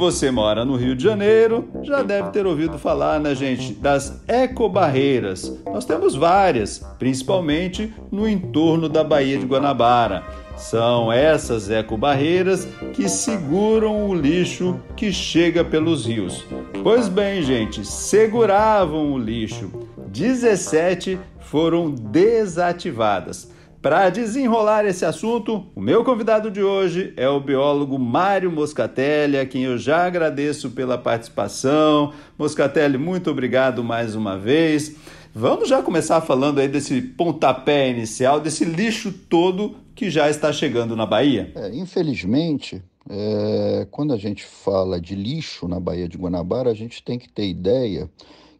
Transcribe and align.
Você 0.00 0.30
mora 0.30 0.64
no 0.64 0.76
Rio 0.76 0.96
de 0.96 1.04
Janeiro, 1.04 1.68
já 1.82 2.02
deve 2.02 2.30
ter 2.30 2.46
ouvido 2.46 2.78
falar, 2.78 3.20
né, 3.20 3.34
gente, 3.34 3.74
das 3.74 4.22
ecobarreiras. 4.26 5.60
Nós 5.66 5.84
temos 5.84 6.14
várias, 6.14 6.78
principalmente 6.98 7.92
no 8.10 8.26
entorno 8.26 8.88
da 8.88 9.04
Baía 9.04 9.36
de 9.36 9.44
Guanabara. 9.44 10.24
São 10.56 11.12
essas 11.12 11.68
ecobarreiras 11.68 12.66
que 12.94 13.10
seguram 13.10 14.08
o 14.08 14.14
lixo 14.14 14.80
que 14.96 15.12
chega 15.12 15.62
pelos 15.62 16.06
rios. 16.06 16.46
Pois 16.82 17.06
bem, 17.06 17.42
gente, 17.42 17.84
seguravam 17.84 19.12
o 19.12 19.18
lixo. 19.18 19.70
17 20.08 21.18
foram 21.40 21.90
desativadas. 21.90 23.50
Para 23.82 24.10
desenrolar 24.10 24.84
esse 24.84 25.06
assunto, 25.06 25.64
o 25.74 25.80
meu 25.80 26.04
convidado 26.04 26.50
de 26.50 26.62
hoje 26.62 27.14
é 27.16 27.26
o 27.30 27.40
biólogo 27.40 27.98
Mário 27.98 28.52
Moscatelli, 28.52 29.38
a 29.38 29.46
quem 29.46 29.62
eu 29.62 29.78
já 29.78 30.04
agradeço 30.04 30.72
pela 30.72 30.98
participação. 30.98 32.12
Moscatelli, 32.38 32.98
muito 32.98 33.30
obrigado 33.30 33.82
mais 33.82 34.14
uma 34.14 34.36
vez. 34.36 34.96
Vamos 35.34 35.66
já 35.66 35.82
começar 35.82 36.20
falando 36.20 36.58
aí 36.58 36.68
desse 36.68 37.00
pontapé 37.00 37.88
inicial, 37.88 38.38
desse 38.38 38.66
lixo 38.66 39.10
todo 39.12 39.76
que 39.94 40.10
já 40.10 40.28
está 40.28 40.52
chegando 40.52 40.94
na 40.94 41.06
Bahia. 41.06 41.50
É, 41.54 41.74
infelizmente, 41.74 42.82
é, 43.08 43.86
quando 43.90 44.12
a 44.12 44.18
gente 44.18 44.44
fala 44.44 45.00
de 45.00 45.14
lixo 45.14 45.66
na 45.66 45.80
Baía 45.80 46.06
de 46.06 46.18
Guanabara, 46.18 46.70
a 46.70 46.74
gente 46.74 47.02
tem 47.02 47.18
que 47.18 47.30
ter 47.30 47.48
ideia 47.48 48.10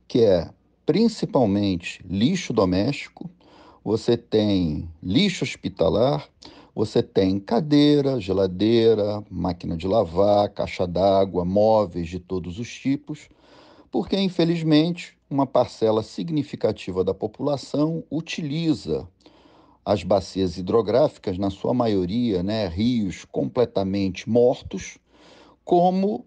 que 0.08 0.20
é 0.24 0.48
principalmente 0.86 2.02
lixo 2.08 2.54
doméstico, 2.54 3.30
você 3.84 4.16
tem 4.16 4.88
lixo 5.02 5.44
hospitalar, 5.44 6.28
você 6.74 7.02
tem 7.02 7.38
cadeira, 7.38 8.20
geladeira, 8.20 9.24
máquina 9.30 9.76
de 9.76 9.86
lavar, 9.88 10.48
caixa 10.50 10.86
d'água, 10.86 11.44
móveis 11.44 12.08
de 12.08 12.20
todos 12.20 12.58
os 12.58 12.72
tipos, 12.72 13.28
porque 13.90 14.16
infelizmente 14.18 15.16
uma 15.28 15.46
parcela 15.46 16.02
significativa 16.02 17.02
da 17.02 17.14
população 17.14 18.04
utiliza 18.10 19.08
as 19.84 20.02
bacias 20.02 20.58
hidrográficas, 20.58 21.38
na 21.38 21.50
sua 21.50 21.72
maioria, 21.72 22.42
né, 22.42 22.68
rios 22.68 23.24
completamente 23.24 24.28
mortos, 24.28 24.98
como 25.64 26.26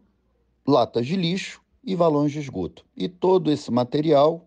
latas 0.68 1.06
de 1.06 1.16
lixo 1.16 1.62
e 1.84 1.96
valões 1.96 2.32
de 2.32 2.40
esgoto. 2.40 2.84
E 2.96 3.08
todo 3.08 3.52
esse 3.52 3.72
material 3.72 4.46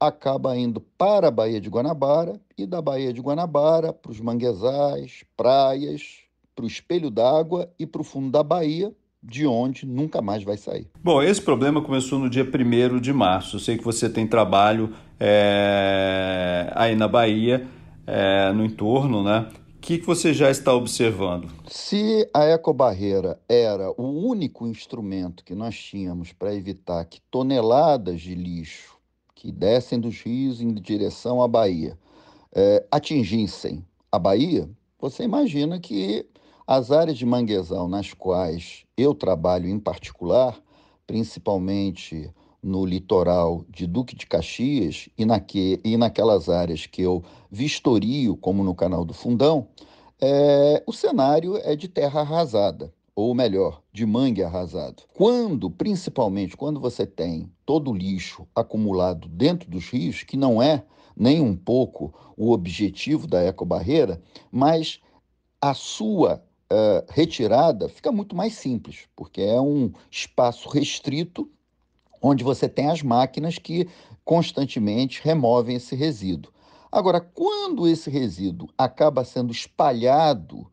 acaba 0.00 0.56
indo 0.56 0.80
para 0.80 1.28
a 1.28 1.30
Baía 1.30 1.60
de 1.60 1.68
Guanabara 1.68 2.40
e 2.56 2.66
da 2.66 2.80
Baía 2.80 3.12
de 3.12 3.20
Guanabara 3.20 3.92
para 3.92 4.12
os 4.12 4.20
manguezais, 4.20 5.24
praias, 5.36 6.20
para 6.54 6.64
o 6.64 6.68
espelho 6.68 7.10
d'água 7.10 7.70
e 7.78 7.86
para 7.86 8.00
o 8.00 8.04
fundo 8.04 8.30
da 8.30 8.42
Bahia, 8.42 8.92
de 9.22 9.46
onde 9.46 9.84
nunca 9.84 10.22
mais 10.22 10.44
vai 10.44 10.56
sair. 10.56 10.88
Bom, 11.02 11.22
esse 11.22 11.42
problema 11.42 11.82
começou 11.82 12.18
no 12.18 12.30
dia 12.30 12.44
1 12.44 13.00
de 13.00 13.12
março. 13.12 13.56
Eu 13.56 13.60
sei 13.60 13.76
que 13.76 13.84
você 13.84 14.08
tem 14.08 14.26
trabalho 14.26 14.94
é, 15.18 16.70
aí 16.74 16.94
na 16.94 17.08
Bahia, 17.08 17.66
é, 18.06 18.52
no 18.52 18.64
entorno, 18.64 19.22
né? 19.22 19.48
O 19.76 19.80
que, 19.80 19.98
que 19.98 20.06
você 20.06 20.34
já 20.34 20.50
está 20.50 20.74
observando? 20.74 21.48
Se 21.66 22.28
a 22.34 22.44
ecobarreira 22.46 23.38
era 23.48 23.90
o 23.96 24.28
único 24.28 24.66
instrumento 24.66 25.44
que 25.44 25.54
nós 25.54 25.78
tínhamos 25.78 26.32
para 26.32 26.54
evitar 26.54 27.04
que 27.04 27.20
toneladas 27.30 28.20
de 28.20 28.34
lixo 28.34 28.97
que 29.38 29.52
descem 29.52 30.00
dos 30.00 30.20
rios 30.20 30.60
em 30.60 30.74
direção 30.74 31.40
à 31.40 31.46
Bahia 31.46 31.96
é, 32.52 32.84
atingissem 32.90 33.86
a 34.10 34.18
Bahia, 34.18 34.68
você 34.98 35.22
imagina 35.22 35.78
que 35.78 36.26
as 36.66 36.90
áreas 36.90 37.16
de 37.16 37.24
manguezal 37.24 37.88
nas 37.88 38.12
quais 38.12 38.84
eu 38.96 39.14
trabalho 39.14 39.68
em 39.68 39.78
particular, 39.78 40.60
principalmente 41.06 42.28
no 42.60 42.84
litoral 42.84 43.64
de 43.68 43.86
Duque 43.86 44.16
de 44.16 44.26
Caxias 44.26 45.08
e, 45.16 45.24
naque, 45.24 45.80
e 45.84 45.96
naquelas 45.96 46.48
áreas 46.48 46.86
que 46.86 47.00
eu 47.00 47.22
vistorio, 47.48 48.36
como 48.36 48.64
no 48.64 48.74
Canal 48.74 49.04
do 49.04 49.14
Fundão, 49.14 49.68
é, 50.20 50.82
o 50.84 50.92
cenário 50.92 51.56
é 51.58 51.76
de 51.76 51.86
terra 51.86 52.22
arrasada 52.22 52.92
ou 53.20 53.34
melhor, 53.34 53.82
de 53.92 54.06
mangue 54.06 54.44
arrasado. 54.44 55.02
Quando, 55.12 55.68
principalmente 55.68 56.56
quando 56.56 56.78
você 56.78 57.04
tem 57.04 57.50
todo 57.66 57.90
o 57.90 57.94
lixo 57.94 58.46
acumulado 58.54 59.26
dentro 59.28 59.68
dos 59.68 59.88
rios, 59.88 60.22
que 60.22 60.36
não 60.36 60.62
é 60.62 60.84
nem 61.16 61.40
um 61.40 61.56
pouco 61.56 62.14
o 62.36 62.52
objetivo 62.52 63.26
da 63.26 63.42
ecobarreira, 63.42 64.22
mas 64.52 65.00
a 65.60 65.74
sua 65.74 66.40
uh, 66.72 67.04
retirada 67.10 67.88
fica 67.88 68.12
muito 68.12 68.36
mais 68.36 68.54
simples, 68.54 69.08
porque 69.16 69.42
é 69.42 69.60
um 69.60 69.90
espaço 70.08 70.68
restrito 70.68 71.50
onde 72.22 72.44
você 72.44 72.68
tem 72.68 72.88
as 72.88 73.02
máquinas 73.02 73.58
que 73.58 73.88
constantemente 74.24 75.20
removem 75.24 75.74
esse 75.74 75.96
resíduo. 75.96 76.52
Agora, 76.90 77.20
quando 77.20 77.88
esse 77.88 78.10
resíduo 78.10 78.68
acaba 78.78 79.24
sendo 79.24 79.50
espalhado 79.50 80.70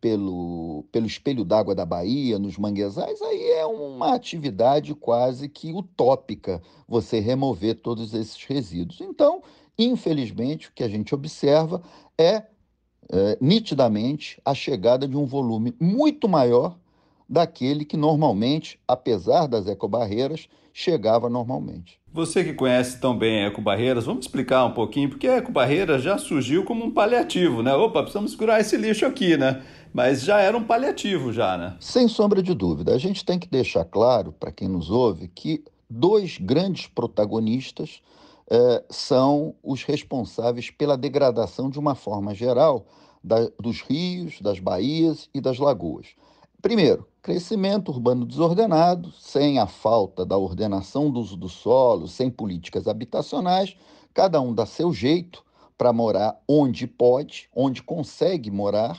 pelo, 0.00 0.84
pelo 0.92 1.06
espelho 1.06 1.44
d'água 1.44 1.74
da 1.74 1.84
Bahia, 1.84 2.38
nos 2.38 2.56
manguezais, 2.56 3.20
aí 3.20 3.50
é 3.52 3.66
uma 3.66 4.14
atividade 4.14 4.94
quase 4.94 5.48
que 5.48 5.72
utópica 5.72 6.62
você 6.86 7.18
remover 7.18 7.80
todos 7.80 8.14
esses 8.14 8.42
resíduos. 8.44 9.00
Então, 9.00 9.42
infelizmente, 9.78 10.68
o 10.68 10.72
que 10.72 10.84
a 10.84 10.88
gente 10.88 11.14
observa 11.14 11.82
é, 12.16 12.44
é 13.10 13.38
nitidamente 13.40 14.40
a 14.44 14.54
chegada 14.54 15.06
de 15.06 15.16
um 15.16 15.26
volume 15.26 15.74
muito 15.80 16.28
maior 16.28 16.78
daquele 17.28 17.84
que 17.84 17.96
normalmente, 17.96 18.80
apesar 18.86 19.46
das 19.46 19.66
ecobarreiras, 19.66 20.48
chegava 20.72 21.28
normalmente. 21.28 21.97
Você 22.12 22.42
que 22.42 22.54
conhece 22.54 22.98
tão 22.98 23.16
bem 23.16 23.44
Ecobarreiras, 23.44 24.06
vamos 24.06 24.24
explicar 24.24 24.64
um 24.64 24.72
pouquinho, 24.72 25.10
porque 25.10 25.28
a 25.28 25.36
Ecobarreiras 25.36 26.02
já 26.02 26.16
surgiu 26.16 26.64
como 26.64 26.84
um 26.84 26.90
paliativo, 26.90 27.62
né? 27.62 27.74
Opa, 27.74 28.00
precisamos 28.00 28.30
segurar 28.30 28.60
esse 28.60 28.76
lixo 28.78 29.04
aqui, 29.04 29.36
né? 29.36 29.62
Mas 29.92 30.22
já 30.22 30.40
era 30.40 30.56
um 30.56 30.64
paliativo 30.64 31.32
já, 31.32 31.58
né? 31.58 31.76
Sem 31.80 32.08
sombra 32.08 32.42
de 32.42 32.54
dúvida. 32.54 32.94
A 32.94 32.98
gente 32.98 33.24
tem 33.24 33.38
que 33.38 33.48
deixar 33.48 33.84
claro, 33.84 34.32
para 34.32 34.50
quem 34.50 34.68
nos 34.68 34.90
ouve, 34.90 35.28
que 35.28 35.62
dois 35.88 36.38
grandes 36.38 36.86
protagonistas 36.86 38.00
eh, 38.50 38.82
são 38.88 39.54
os 39.62 39.82
responsáveis 39.82 40.70
pela 40.70 40.96
degradação, 40.96 41.68
de 41.68 41.78
uma 41.78 41.94
forma 41.94 42.34
geral, 42.34 42.86
da, 43.22 43.48
dos 43.60 43.82
rios, 43.82 44.40
das 44.40 44.58
baías 44.58 45.28
e 45.34 45.40
das 45.40 45.58
lagoas. 45.58 46.06
Primeiro, 46.60 47.06
crescimento 47.22 47.92
urbano 47.92 48.26
desordenado, 48.26 49.12
sem 49.12 49.60
a 49.60 49.66
falta 49.68 50.26
da 50.26 50.36
ordenação 50.36 51.08
do 51.08 51.20
uso 51.20 51.36
do 51.36 51.48
solo, 51.48 52.08
sem 52.08 52.28
políticas 52.28 52.88
habitacionais, 52.88 53.76
cada 54.12 54.40
um 54.40 54.52
dá 54.52 54.66
seu 54.66 54.92
jeito 54.92 55.44
para 55.76 55.92
morar 55.92 56.36
onde 56.48 56.88
pode, 56.88 57.48
onde 57.54 57.80
consegue 57.80 58.50
morar, 58.50 58.98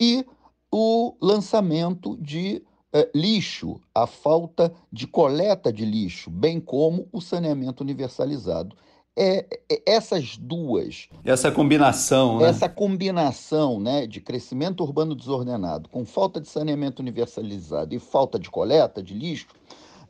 e 0.00 0.24
o 0.70 1.16
lançamento 1.20 2.16
de 2.18 2.62
eh, 2.92 3.10
lixo, 3.12 3.80
a 3.92 4.06
falta 4.06 4.72
de 4.92 5.08
coleta 5.08 5.72
de 5.72 5.84
lixo, 5.84 6.30
bem 6.30 6.60
como 6.60 7.08
o 7.12 7.20
saneamento 7.20 7.82
universalizado 7.82 8.76
é, 9.16 9.46
é, 9.70 9.82
essas 9.86 10.36
duas. 10.36 11.08
Essa 11.24 11.50
combinação, 11.50 12.38
né? 12.38 12.48
Essa 12.48 12.68
combinação 12.68 13.80
né, 13.80 14.06
de 14.06 14.20
crescimento 14.20 14.82
urbano 14.82 15.14
desordenado, 15.14 15.88
com 15.88 16.04
falta 16.04 16.40
de 16.40 16.48
saneamento 16.48 17.00
universalizado 17.00 17.94
e 17.94 17.98
falta 17.98 18.38
de 18.38 18.50
coleta 18.50 19.02
de 19.02 19.14
lixo, 19.14 19.46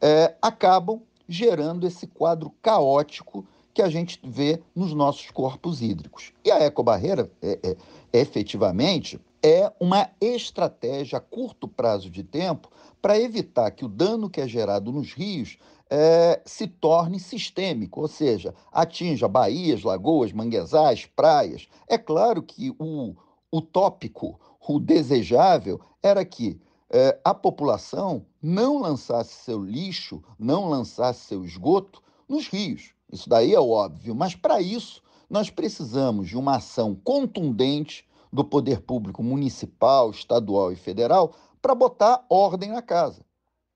é, 0.00 0.34
acabam 0.40 1.02
gerando 1.28 1.86
esse 1.86 2.06
quadro 2.06 2.52
caótico 2.62 3.46
que 3.72 3.82
a 3.82 3.88
gente 3.88 4.20
vê 4.22 4.62
nos 4.74 4.94
nossos 4.94 5.30
corpos 5.30 5.82
hídricos. 5.82 6.32
E 6.44 6.50
a 6.50 6.60
ecobarreira, 6.64 7.30
é, 7.42 7.58
é, 7.62 7.76
efetivamente, 8.12 9.20
é 9.42 9.70
uma 9.80 10.08
estratégia 10.20 11.18
a 11.18 11.20
curto 11.20 11.66
prazo 11.66 12.08
de 12.08 12.22
tempo 12.22 12.70
para 13.04 13.20
evitar 13.20 13.70
que 13.70 13.84
o 13.84 13.88
dano 13.88 14.30
que 14.30 14.40
é 14.40 14.48
gerado 14.48 14.90
nos 14.90 15.12
rios 15.12 15.58
é, 15.90 16.40
se 16.46 16.66
torne 16.66 17.20
sistêmico, 17.20 18.00
ou 18.00 18.08
seja, 18.08 18.54
atinja 18.72 19.28
baías, 19.28 19.82
lagoas, 19.82 20.32
manguezais, 20.32 21.04
praias. 21.14 21.68
É 21.86 21.98
claro 21.98 22.42
que 22.42 22.74
o 22.78 23.14
utópico, 23.52 24.40
o 24.66 24.80
desejável, 24.80 25.78
era 26.02 26.24
que 26.24 26.58
é, 26.88 27.20
a 27.22 27.34
população 27.34 28.24
não 28.40 28.80
lançasse 28.80 29.34
seu 29.44 29.62
lixo, 29.62 30.22
não 30.38 30.70
lançasse 30.70 31.26
seu 31.26 31.44
esgoto 31.44 32.02
nos 32.26 32.48
rios. 32.48 32.94
Isso 33.12 33.28
daí 33.28 33.52
é 33.52 33.60
óbvio, 33.60 34.14
mas 34.14 34.34
para 34.34 34.62
isso 34.62 35.02
nós 35.28 35.50
precisamos 35.50 36.26
de 36.26 36.38
uma 36.38 36.56
ação 36.56 36.94
contundente 37.04 38.08
do 38.32 38.42
poder 38.42 38.80
público 38.80 39.22
municipal, 39.22 40.10
estadual 40.10 40.72
e 40.72 40.76
federal 40.76 41.34
para 41.64 41.74
botar 41.74 42.26
ordem 42.28 42.72
na 42.72 42.82
casa, 42.82 43.24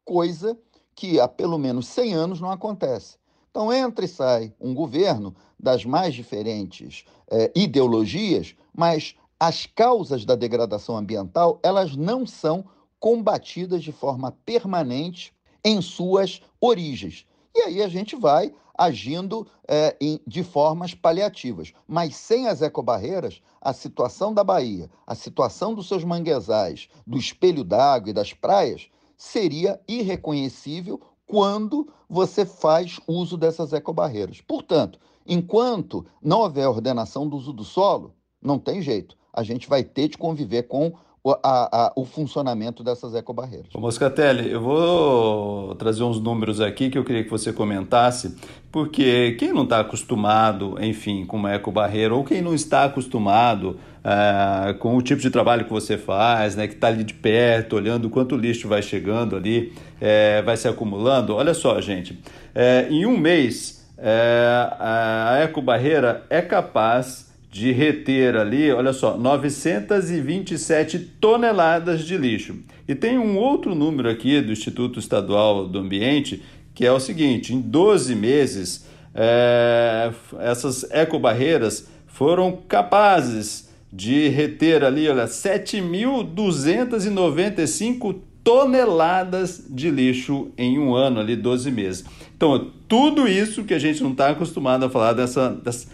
coisa 0.05 0.58
que 0.94 1.19
há 1.19 1.26
pelo 1.26 1.56
menos 1.56 1.88
100 1.88 2.12
anos 2.12 2.38
não 2.38 2.50
acontece. 2.50 3.17
Então 3.50 3.73
entra 3.73 4.05
e 4.05 4.08
sai 4.08 4.52
um 4.61 4.75
governo 4.75 5.35
das 5.58 5.87
mais 5.87 6.14
diferentes 6.14 7.06
eh, 7.31 7.50
ideologias, 7.56 8.55
mas 8.76 9.17
as 9.40 9.64
causas 9.64 10.26
da 10.26 10.35
degradação 10.35 10.99
ambiental 10.99 11.58
elas 11.62 11.96
não 11.96 12.26
são 12.26 12.67
combatidas 13.00 13.82
de 13.82 13.90
forma 13.90 14.37
permanente 14.44 15.32
em 15.64 15.81
suas 15.81 16.43
origens. 16.61 17.25
E 17.58 17.60
aí 17.62 17.82
a 17.82 17.88
gente 17.88 18.14
vai 18.14 18.55
agindo 18.78 19.44
é, 19.66 19.96
em, 20.00 20.20
de 20.25 20.44
formas 20.44 20.94
paliativas. 20.94 21.72
Mas 21.88 22.14
sem 22.14 22.46
as 22.46 22.62
ecobarreiras, 22.62 23.43
a 23.60 23.72
situação 23.72 24.32
da 24.32 24.44
Bahia, 24.44 24.88
a 25.05 25.16
situação 25.16 25.75
dos 25.75 25.88
seus 25.88 26.05
manguezais, 26.05 26.88
do 27.05 27.19
espelho 27.19 27.64
d'água 27.64 28.10
e 28.10 28.12
das 28.12 28.32
praias, 28.32 28.87
seria 29.16 29.81
irreconhecível 29.88 31.00
quando 31.26 31.93
você 32.08 32.46
faz 32.46 33.00
uso 33.08 33.37
dessas 33.37 33.72
ecobarreiras. 33.72 34.40
Portanto, 34.40 35.00
enquanto 35.26 36.06
não 36.22 36.43
houver 36.43 36.69
ordenação 36.69 37.28
do 37.28 37.37
uso 37.37 37.52
do 37.52 37.64
solo, 37.64 38.14
não 38.40 38.56
tem 38.56 38.81
jeito. 38.81 39.16
A 39.32 39.43
gente 39.43 39.69
vai 39.69 39.82
ter 39.82 40.06
de 40.06 40.16
conviver 40.16 40.69
com 40.69 40.93
a, 41.26 41.87
a, 41.87 41.93
o 41.97 42.05
funcionamento 42.05 42.82
dessas 42.82 43.15
ecobarreiras. 43.15 43.67
Moscatelli, 43.75 44.50
eu 44.50 44.61
vou 44.61 45.75
trazer 45.75 46.03
uns 46.03 46.20
números 46.20 46.61
aqui 46.61 46.91
que 46.91 46.99
eu 46.99 47.05
queria 47.05 47.25
que 47.25 47.31
você 47.31 47.53
comentasse, 47.53 48.37
porque 48.70 49.32
quem 49.38 49.53
não 49.53 49.65
está 49.65 49.81
acostumado, 49.81 50.76
enfim, 50.81 51.26
com 51.26 51.37
uma 51.37 51.55
ecobarreira, 51.55 52.15
ou 52.15 52.25
quem 52.25 52.41
não 52.41 52.55
está 52.55 52.85
acostumado 52.85 53.79
uh, 54.05 54.75
com 54.79 54.97
o 54.97 55.03
tipo 55.03 55.20
de 55.20 55.31
trabalho 55.31 55.65
que 55.65 55.73
você 55.73 55.99
faz, 55.99 56.56
né, 56.56 56.67
que 56.67 56.75
está 56.75 56.88
ali 56.88 57.05
de 57.05 57.15
perto, 57.15 57.76
olhando 57.76 58.09
quanto 58.09 58.37
lixo 58.37 58.69
vai 58.69 58.82
chegando 58.82 59.37
ali, 59.37 59.73
é, 60.00 60.43
vai 60.43 60.56
se 60.56 60.69
acumulando, 60.69 61.35
olha 61.35 61.55
só, 61.55 61.81
gente, 61.81 62.19
é, 62.55 62.87
em 62.91 63.06
um 63.06 63.17
mês, 63.17 63.87
é, 63.99 64.71
a 64.79 65.41
ecobarreira 65.43 66.25
é 66.31 66.41
capaz 66.41 67.27
de 67.50 67.73
reter 67.73 68.37
ali, 68.37 68.71
olha 68.71 68.93
só, 68.93 69.17
927 69.17 70.99
toneladas 71.21 72.05
de 72.05 72.17
lixo. 72.17 72.56
E 72.87 72.95
tem 72.95 73.19
um 73.19 73.37
outro 73.39 73.75
número 73.75 74.09
aqui 74.09 74.41
do 74.41 74.53
Instituto 74.53 74.99
Estadual 74.99 75.67
do 75.67 75.79
Ambiente, 75.79 76.43
que 76.75 76.87
é 76.87 76.93
o 76.93 77.00
seguinte: 77.00 77.55
em 77.55 77.61
12 77.61 78.15
meses, 78.15 78.87
é, 79.15 80.12
essas 80.41 80.85
ecobarreiras 80.91 81.89
foram 82.06 82.59
capazes 82.69 83.69
de 83.91 84.29
reter 84.29 84.85
ali, 84.85 85.09
olha, 85.09 85.25
7.295 85.25 88.17
toneladas 88.45 89.65
de 89.69 89.91
lixo 89.91 90.53
em 90.56 90.79
um 90.79 90.95
ano, 90.95 91.19
ali, 91.21 91.35
12 91.37 91.71
meses. 91.71 92.05
Então, 92.37 92.71
tudo 92.87 93.27
isso 93.27 93.65
que 93.65 93.73
a 93.75 93.79
gente 93.79 94.03
não 94.03 94.12
está 94.12 94.29
acostumado 94.31 94.85
a 94.85 94.91
falar 94.91 95.15
dessa, 95.15 95.50
dessa 95.50 95.89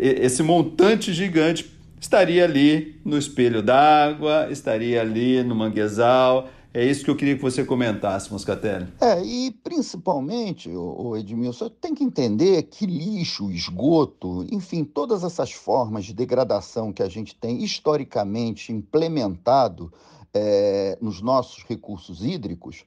esse 0.00 0.42
montante 0.42 1.12
gigante 1.12 1.70
estaria 2.00 2.44
ali 2.44 3.00
no 3.04 3.18
espelho 3.18 3.62
d'água, 3.62 4.48
estaria 4.50 5.00
ali 5.00 5.42
no 5.42 5.54
manguezal. 5.54 6.48
É 6.72 6.84
isso 6.84 7.02
que 7.02 7.10
eu 7.10 7.16
queria 7.16 7.36
que 7.36 7.42
você 7.42 7.64
comentasse, 7.64 8.30
Moscatelli. 8.30 8.86
É, 9.00 9.22
e 9.24 9.50
principalmente, 9.50 10.68
o 10.68 11.16
Edmilson, 11.16 11.70
tem 11.70 11.94
que 11.94 12.04
entender 12.04 12.64
que 12.64 12.84
lixo, 12.84 13.50
esgoto, 13.50 14.46
enfim, 14.52 14.84
todas 14.84 15.24
essas 15.24 15.52
formas 15.52 16.04
de 16.04 16.12
degradação 16.12 16.92
que 16.92 17.02
a 17.02 17.08
gente 17.08 17.34
tem 17.34 17.64
historicamente 17.64 18.72
implementado 18.72 19.90
é, 20.34 20.98
nos 21.00 21.22
nossos 21.22 21.64
recursos 21.64 22.22
hídricos, 22.22 22.84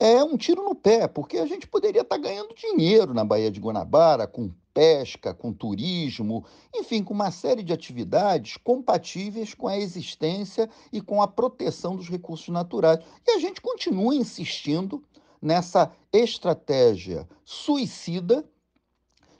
é 0.00 0.22
um 0.22 0.36
tiro 0.36 0.64
no 0.64 0.74
pé, 0.74 1.06
porque 1.06 1.38
a 1.38 1.46
gente 1.46 1.66
poderia 1.66 2.02
estar 2.02 2.18
ganhando 2.18 2.54
dinheiro 2.54 3.14
na 3.14 3.24
Baía 3.24 3.50
de 3.50 3.60
Guanabara 3.60 4.26
com 4.26 4.50
pesca, 4.78 5.34
com 5.34 5.52
turismo, 5.52 6.44
enfim, 6.72 7.02
com 7.02 7.12
uma 7.12 7.32
série 7.32 7.64
de 7.64 7.72
atividades 7.72 8.56
compatíveis 8.56 9.52
com 9.52 9.66
a 9.66 9.76
existência 9.76 10.70
e 10.92 11.00
com 11.00 11.20
a 11.20 11.26
proteção 11.26 11.96
dos 11.96 12.08
recursos 12.08 12.48
naturais. 12.50 13.00
E 13.26 13.32
a 13.32 13.40
gente 13.40 13.60
continua 13.60 14.14
insistindo 14.14 15.02
nessa 15.42 15.90
estratégia 16.12 17.28
suicida 17.44 18.44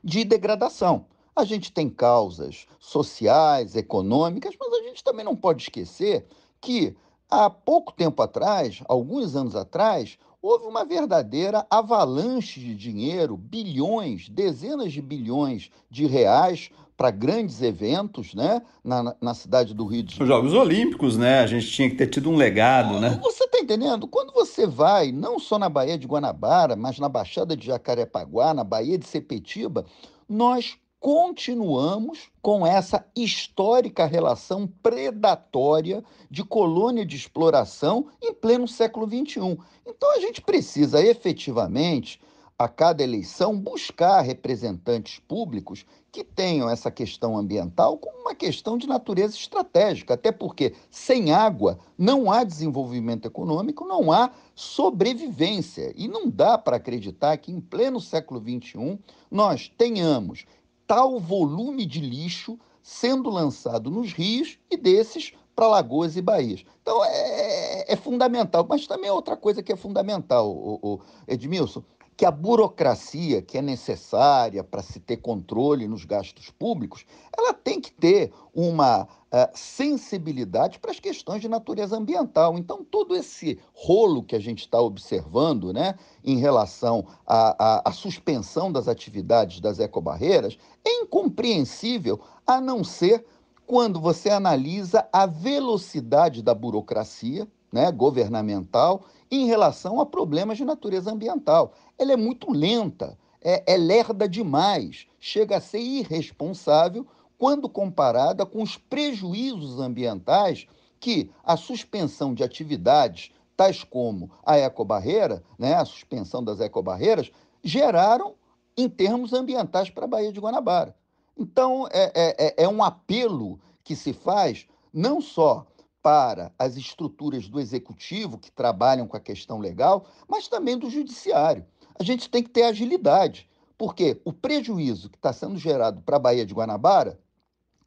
de 0.02 0.24
degradação. 0.24 1.06
A 1.36 1.44
gente 1.44 1.70
tem 1.70 1.88
causas 1.88 2.66
sociais, 2.80 3.76
econômicas, 3.76 4.56
mas 4.58 4.72
a 4.72 4.82
gente 4.88 5.04
também 5.04 5.24
não 5.24 5.36
pode 5.36 5.62
esquecer 5.62 6.26
que 6.60 6.96
há 7.30 7.48
pouco 7.48 7.92
tempo 7.92 8.20
atrás, 8.22 8.82
alguns 8.88 9.36
anos 9.36 9.54
atrás, 9.54 10.18
houve 10.48 10.66
uma 10.66 10.82
verdadeira 10.82 11.66
avalanche 11.70 12.58
de 12.58 12.74
dinheiro, 12.74 13.36
bilhões, 13.36 14.30
dezenas 14.30 14.94
de 14.94 15.02
bilhões 15.02 15.70
de 15.90 16.06
reais 16.06 16.70
para 16.96 17.10
grandes 17.10 17.60
eventos, 17.60 18.34
né, 18.34 18.62
na, 18.82 19.14
na 19.20 19.34
cidade 19.34 19.74
do 19.74 19.84
Rio 19.84 20.02
de 20.02 20.16
Janeiro. 20.16 20.24
Os 20.24 20.50
Jogos 20.50 20.52
Olímpicos, 20.54 21.18
né, 21.18 21.40
a 21.40 21.46
gente 21.46 21.70
tinha 21.70 21.90
que 21.90 21.96
ter 21.96 22.06
tido 22.06 22.30
um 22.30 22.34
legado, 22.34 22.98
né? 22.98 23.20
Você 23.22 23.44
está 23.44 23.58
entendendo? 23.58 24.08
Quando 24.08 24.32
você 24.32 24.66
vai, 24.66 25.12
não 25.12 25.38
só 25.38 25.58
na 25.58 25.68
Baía 25.68 25.98
de 25.98 26.06
Guanabara, 26.06 26.74
mas 26.74 26.98
na 26.98 27.10
Baixada 27.10 27.54
de 27.54 27.66
Jacarepaguá, 27.66 28.54
na 28.54 28.64
Baía 28.64 28.98
de 28.98 29.06
Sepetiba, 29.06 29.84
nós 30.26 30.78
continuamos 31.00 32.28
com 32.42 32.66
essa 32.66 33.04
histórica 33.14 34.04
relação 34.04 34.66
predatória 34.82 36.02
de 36.30 36.42
colônia 36.44 37.06
de 37.06 37.16
exploração 37.16 38.08
em 38.20 38.34
pleno 38.34 38.66
século 38.66 39.06
XXI. 39.06 39.58
Então 39.86 40.16
a 40.16 40.20
gente 40.20 40.40
precisa 40.40 41.00
efetivamente, 41.02 42.20
a 42.58 42.66
cada 42.66 43.04
eleição, 43.04 43.56
buscar 43.56 44.20
representantes 44.20 45.20
públicos 45.20 45.86
que 46.10 46.24
tenham 46.24 46.68
essa 46.68 46.90
questão 46.90 47.38
ambiental 47.38 47.96
como 47.96 48.18
uma 48.22 48.34
questão 48.34 48.76
de 48.76 48.88
natureza 48.88 49.36
estratégica, 49.36 50.14
até 50.14 50.32
porque 50.32 50.74
sem 50.90 51.30
água 51.30 51.78
não 51.96 52.32
há 52.32 52.42
desenvolvimento 52.42 53.26
econômico, 53.26 53.86
não 53.86 54.10
há 54.10 54.32
sobrevivência. 54.56 55.92
E 55.94 56.08
não 56.08 56.28
dá 56.28 56.58
para 56.58 56.78
acreditar 56.78 57.36
que 57.36 57.52
em 57.52 57.60
pleno 57.60 58.00
século 58.00 58.40
XXI 58.40 58.98
nós 59.30 59.70
tenhamos 59.78 60.44
tal 60.88 61.20
volume 61.20 61.84
de 61.86 62.00
lixo 62.00 62.58
sendo 62.82 63.28
lançado 63.28 63.90
nos 63.90 64.12
rios 64.12 64.58
e 64.70 64.76
desses 64.76 65.34
para 65.54 65.66
lagoas 65.66 66.16
e 66.16 66.22
baías. 66.22 66.64
Então 66.80 67.04
é, 67.04 67.10
é, 67.10 67.92
é, 67.92 67.96
fundamental, 67.96 68.66
mas 68.66 68.86
também 68.86 69.10
é 69.10 69.12
outra 69.12 69.36
coisa 69.36 69.62
que 69.62 69.72
é 69.72 69.76
fundamental, 69.76 70.50
o, 70.50 71.00
Edmilson, 71.26 71.84
que 72.18 72.26
a 72.26 72.32
burocracia 72.32 73.40
que 73.40 73.56
é 73.56 73.62
necessária 73.62 74.64
para 74.64 74.82
se 74.82 74.98
ter 74.98 75.18
controle 75.18 75.86
nos 75.86 76.04
gastos 76.04 76.50
públicos, 76.50 77.06
ela 77.32 77.54
tem 77.54 77.80
que 77.80 77.92
ter 77.92 78.32
uma 78.52 79.04
uh, 79.04 79.06
sensibilidade 79.54 80.80
para 80.80 80.90
as 80.90 80.98
questões 80.98 81.40
de 81.40 81.48
natureza 81.48 81.96
ambiental. 81.96 82.58
Então, 82.58 82.82
todo 82.82 83.14
esse 83.14 83.56
rolo 83.72 84.24
que 84.24 84.34
a 84.34 84.40
gente 84.40 84.62
está 84.62 84.80
observando 84.80 85.72
né, 85.72 85.94
em 86.24 86.38
relação 86.38 87.06
à, 87.24 87.88
à, 87.88 87.92
suspensão 87.92 88.72
das 88.72 88.88
atividades 88.88 89.60
das 89.60 89.78
ecobarreiras 89.78 90.58
é 90.84 91.02
incompreensível, 91.02 92.20
a 92.44 92.60
não 92.60 92.82
ser 92.82 93.24
quando 93.64 94.00
você 94.00 94.28
analisa 94.28 95.06
a 95.12 95.24
velocidade 95.24 96.42
da 96.42 96.52
burocracia 96.52 97.46
né, 97.72 97.92
governamental 97.92 99.04
em 99.30 99.46
relação 99.46 100.00
a 100.00 100.06
problemas 100.06 100.56
de 100.56 100.64
natureza 100.64 101.10
ambiental. 101.10 101.72
Ela 101.98 102.12
é 102.12 102.16
muito 102.16 102.50
lenta, 102.52 103.18
é, 103.40 103.74
é 103.74 103.76
lerda 103.76 104.28
demais, 104.28 105.06
chega 105.18 105.56
a 105.56 105.60
ser 105.60 105.80
irresponsável 105.80 107.06
quando 107.36 107.68
comparada 107.68 108.44
com 108.44 108.62
os 108.62 108.76
prejuízos 108.76 109.78
ambientais 109.80 110.66
que 110.98 111.30
a 111.44 111.56
suspensão 111.56 112.34
de 112.34 112.42
atividades 112.42 113.32
tais 113.56 113.82
como 113.82 114.30
a 114.44 114.58
ecobarreira, 114.58 115.42
né, 115.58 115.74
a 115.74 115.84
suspensão 115.84 116.42
das 116.42 116.60
ecobarreiras, 116.60 117.30
geraram 117.62 118.34
em 118.76 118.88
termos 118.88 119.32
ambientais 119.32 119.90
para 119.90 120.04
a 120.04 120.08
Baía 120.08 120.32
de 120.32 120.40
Guanabara. 120.40 120.94
Então, 121.36 121.88
é, 121.90 122.12
é, 122.14 122.46
é, 122.46 122.64
é 122.64 122.68
um 122.68 122.82
apelo 122.82 123.58
que 123.82 123.96
se 123.96 124.12
faz 124.12 124.66
não 124.92 125.20
só 125.20 125.66
para 126.02 126.52
as 126.58 126.76
estruturas 126.76 127.48
do 127.48 127.60
executivo 127.60 128.38
que 128.38 128.50
trabalham 128.50 129.06
com 129.06 129.16
a 129.16 129.20
questão 129.20 129.58
legal, 129.58 130.06
mas 130.28 130.48
também 130.48 130.78
do 130.78 130.90
judiciário. 130.90 131.64
A 131.98 132.04
gente 132.04 132.30
tem 132.30 132.42
que 132.42 132.50
ter 132.50 132.62
agilidade, 132.62 133.48
porque 133.76 134.20
o 134.24 134.32
prejuízo 134.32 135.10
que 135.10 135.16
está 135.16 135.32
sendo 135.32 135.56
gerado 135.56 136.00
para 136.02 136.16
a 136.16 136.20
Baía 136.20 136.46
de 136.46 136.54
Guanabara, 136.54 137.18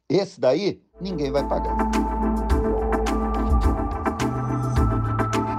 esse 0.08 0.40
daí 0.40 0.82
ninguém 1.00 1.30
vai 1.30 1.46
pagar. 1.48 1.76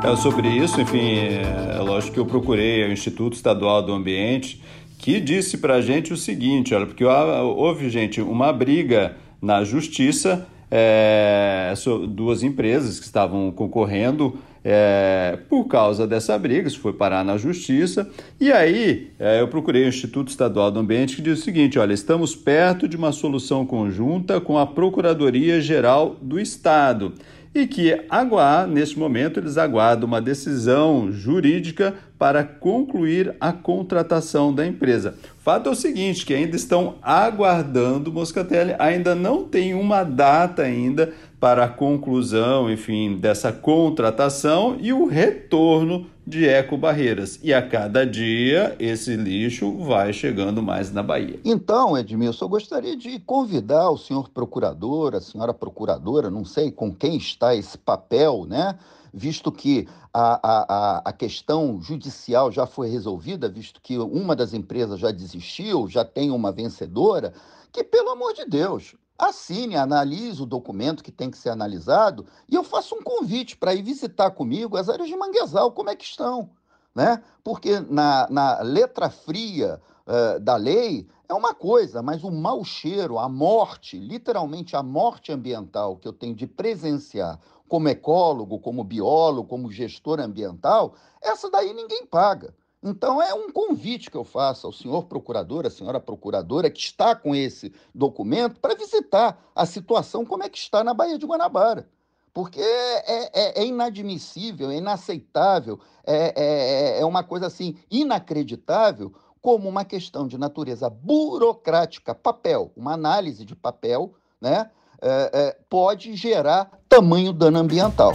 É, 0.03 0.15
sobre 0.17 0.49
isso, 0.49 0.81
enfim, 0.81 1.17
é 1.17 1.79
lógico 1.79 2.15
que 2.15 2.19
eu 2.19 2.25
procurei 2.25 2.83
o 2.83 2.91
Instituto 2.91 3.33
Estadual 3.33 3.81
do 3.81 3.93
Ambiente, 3.93 4.61
que 4.99 5.19
disse 5.19 5.57
para 5.57 5.75
a 5.75 5.81
gente 5.81 6.13
o 6.13 6.17
seguinte, 6.17 6.75
olha, 6.75 6.85
porque 6.85 7.05
houve, 7.05 7.89
gente, 7.89 8.21
uma 8.21 8.51
briga 8.51 9.17
na 9.41 9.63
justiça 9.63 10.47
é, 10.75 11.71
duas 12.09 12.41
empresas 12.41 12.99
que 12.99 13.05
estavam 13.05 13.51
concorrendo 13.51 14.39
é, 14.65 15.37
por 15.47 15.65
causa 15.65 16.07
dessa 16.07 16.35
briga, 16.39 16.67
isso 16.67 16.79
foi 16.79 16.93
parar 16.93 17.23
na 17.23 17.37
justiça. 17.37 18.09
E 18.39 18.51
aí 18.51 19.11
é, 19.19 19.39
eu 19.39 19.47
procurei 19.47 19.85
o 19.85 19.89
Instituto 19.89 20.29
Estadual 20.29 20.71
do 20.71 20.79
Ambiente 20.79 21.15
que 21.15 21.21
diz 21.21 21.39
o 21.39 21.43
seguinte: 21.43 21.77
olha, 21.77 21.93
estamos 21.93 22.35
perto 22.35 22.87
de 22.87 22.97
uma 22.97 23.11
solução 23.11 23.67
conjunta 23.67 24.41
com 24.41 24.57
a 24.57 24.65
Procuradoria 24.65 25.61
Geral 25.61 26.15
do 26.19 26.39
Estado 26.39 27.13
e 27.53 27.67
que 27.67 27.95
agora, 28.09 28.65
neste 28.65 28.97
momento, 28.97 29.39
eles 29.39 29.57
aguardam 29.57 30.07
uma 30.07 30.19
decisão 30.19 31.11
jurídica 31.11 31.93
para 32.23 32.41
concluir 32.41 33.35
a 33.37 33.51
contratação 33.51 34.55
da 34.55 34.65
empresa. 34.65 35.15
Fato 35.39 35.67
é 35.67 35.73
o 35.73 35.75
seguinte, 35.75 36.25
que 36.25 36.33
ainda 36.33 36.55
estão 36.55 36.95
aguardando, 37.01 38.13
Moscatelli 38.13 38.73
ainda 38.79 39.13
não 39.13 39.43
tem 39.43 39.73
uma 39.73 40.05
data 40.05 40.61
ainda 40.61 41.11
para 41.37 41.65
a 41.65 41.67
conclusão, 41.67 42.71
enfim, 42.71 43.17
dessa 43.17 43.51
contratação 43.51 44.77
e 44.79 44.93
o 44.93 45.05
retorno 45.05 46.07
de 46.25 46.45
ecobarreiras. 46.45 47.41
E 47.43 47.53
a 47.53 47.61
cada 47.61 48.05
dia 48.05 48.73
esse 48.79 49.17
lixo 49.17 49.79
vai 49.79 50.13
chegando 50.13 50.63
mais 50.63 50.93
na 50.93 51.03
Bahia. 51.03 51.41
Então, 51.43 51.97
Edmilson, 51.97 52.45
eu 52.45 52.49
gostaria 52.49 52.95
de 52.95 53.19
convidar 53.19 53.89
o 53.89 53.97
senhor 53.97 54.29
procurador, 54.29 55.13
a 55.13 55.19
senhora 55.19 55.53
procuradora, 55.53 56.29
não 56.29 56.45
sei 56.45 56.71
com 56.71 56.89
quem 56.89 57.17
está 57.17 57.53
esse 57.53 57.77
papel, 57.77 58.45
né? 58.47 58.79
Visto 59.13 59.51
que 59.51 59.87
a, 60.11 60.39
a, 60.43 60.97
a 61.05 61.13
questão 61.13 61.79
judicial 61.79 62.51
já 62.51 62.65
foi 62.65 62.89
resolvida, 62.89 63.47
visto 63.47 63.79
que 63.79 63.97
uma 63.97 64.35
das 64.35 64.53
empresas 64.53 64.99
já 64.99 65.11
desistiu, 65.11 65.87
já 65.87 66.03
tem 66.03 66.31
uma 66.31 66.51
vencedora, 66.51 67.31
que, 67.71 67.83
pelo 67.83 68.09
amor 68.09 68.33
de 68.33 68.45
Deus, 68.45 68.95
assine, 69.17 69.75
analise 69.75 70.41
o 70.41 70.47
documento 70.47 71.03
que 71.03 71.11
tem 71.11 71.29
que 71.29 71.37
ser 71.37 71.49
analisado 71.49 72.25
e 72.49 72.55
eu 72.55 72.63
faço 72.63 72.95
um 72.95 73.03
convite 73.03 73.55
para 73.55 73.73
ir 73.73 73.83
visitar 73.83 74.31
comigo 74.31 74.77
as 74.77 74.89
áreas 74.89 75.07
de 75.07 75.15
manguezal, 75.15 75.71
como 75.71 75.89
é 75.89 75.95
que 75.95 76.05
estão. 76.05 76.49
Né? 76.95 77.21
Porque 77.43 77.79
na, 77.79 78.27
na 78.29 78.61
letra 78.61 79.09
fria 79.09 79.81
uh, 80.07 80.39
da 80.39 80.55
lei 80.55 81.07
é 81.27 81.33
uma 81.33 81.53
coisa, 81.53 82.01
mas 82.01 82.23
o 82.23 82.31
mau 82.31 82.63
cheiro, 82.63 83.17
a 83.17 83.27
morte, 83.27 83.97
literalmente 83.97 84.75
a 84.75 84.83
morte 84.83 85.31
ambiental 85.31 85.97
que 85.97 86.07
eu 86.07 86.13
tenho 86.13 86.35
de 86.35 86.45
presenciar 86.45 87.39
como 87.73 87.89
ecólogo, 87.89 88.59
como 88.59 88.83
biólogo, 88.83 89.49
como 89.49 89.71
gestor 89.71 90.19
ambiental, 90.19 90.93
essa 91.19 91.49
daí 91.49 91.73
ninguém 91.73 92.05
paga. 92.05 92.53
Então, 92.83 93.19
é 93.19 93.33
um 93.33 93.51
convite 93.51 94.11
que 94.11 94.15
eu 94.15 94.23
faço 94.23 94.67
ao 94.67 94.71
senhor 94.71 95.05
procurador, 95.05 95.65
à 95.65 95.71
senhora 95.71 95.99
procuradora, 95.99 96.69
que 96.69 96.79
está 96.79 97.15
com 97.15 97.33
esse 97.33 97.73
documento, 97.91 98.59
para 98.59 98.75
visitar 98.75 99.43
a 99.55 99.65
situação, 99.65 100.23
como 100.23 100.43
é 100.43 100.49
que 100.49 100.57
está 100.59 100.83
na 100.83 100.93
Baía 100.93 101.17
de 101.17 101.25
Guanabara. 101.25 101.89
Porque 102.31 102.61
é, 102.61 103.31
é, 103.33 103.61
é 103.63 103.65
inadmissível, 103.65 104.69
é 104.69 104.77
inaceitável, 104.77 105.79
é, 106.05 106.97
é, 106.97 107.01
é 107.01 107.05
uma 107.05 107.23
coisa 107.23 107.47
assim 107.47 107.75
inacreditável 107.89 109.11
como 109.41 109.67
uma 109.67 109.83
questão 109.83 110.27
de 110.27 110.37
natureza 110.37 110.91
burocrática, 110.91 112.13
papel, 112.13 112.71
uma 112.77 112.93
análise 112.93 113.43
de 113.43 113.55
papel, 113.55 114.13
né, 114.39 114.59
é, 114.59 114.79
é, 115.03 115.57
pode 115.69 116.15
gerar 116.15 116.69
tamanho 116.87 117.33
dano 117.33 117.59
ambiental. 117.59 118.13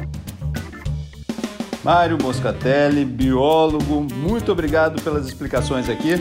Mário 1.85 2.19
Moscatelli, 2.21 3.05
biólogo, 3.05 4.07
muito 4.15 4.51
obrigado 4.51 5.01
pelas 5.03 5.27
explicações 5.27 5.89
aqui. 5.89 6.21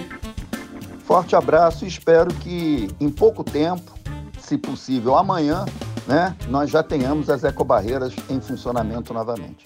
Forte 1.03 1.35
abraço 1.35 1.85
e 1.85 1.87
espero 1.87 2.33
que 2.33 2.89
em 2.99 3.09
pouco 3.09 3.43
tempo, 3.43 3.93
se 4.39 4.57
possível 4.57 5.15
amanhã, 5.15 5.65
né, 6.05 6.35
nós 6.49 6.69
já 6.69 6.83
tenhamos 6.83 7.29
as 7.29 7.43
ecobarreiras 7.43 8.13
em 8.29 8.39
funcionamento 8.39 9.13
novamente. 9.13 9.65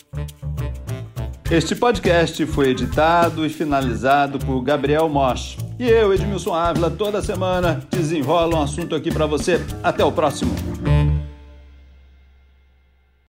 Este 1.50 1.76
podcast 1.76 2.46
foi 2.46 2.70
editado 2.70 3.46
e 3.46 3.50
finalizado 3.50 4.40
por 4.40 4.62
Gabriel 4.62 5.10
Mosch. 5.10 5.58
E 5.78 5.90
eu, 5.90 6.14
Edmilson 6.14 6.54
Ávila, 6.54 6.90
toda 6.90 7.22
semana 7.22 7.82
desenrola 7.90 8.56
um 8.56 8.62
assunto 8.62 8.96
aqui 8.96 9.12
para 9.12 9.26
você. 9.26 9.60
Até 9.84 10.06
o 10.06 10.12
próximo. 10.12 10.71